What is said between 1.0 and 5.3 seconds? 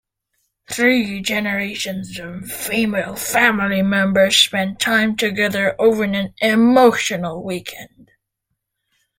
generations of female family members spend time